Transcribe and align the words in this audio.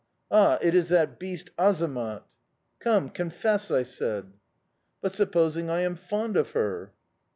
Ah, 0.31 0.57
it 0.63 0.73
is 0.73 0.87
that 0.87 1.19
beast 1.19 1.51
Azamat!... 1.59 2.23
Come, 2.79 3.09
confess!' 3.11 3.69
I 3.69 3.83
said. 3.83 4.33
"'But, 4.99 5.11
supposing 5.11 5.69
I 5.69 5.81
am 5.81 5.95
fond 5.95 6.35
of 6.37 6.49
her? 6.57 6.91